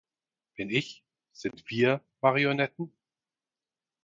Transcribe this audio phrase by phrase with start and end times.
[0.55, 2.91] Bin ich, sind wir Marionetten?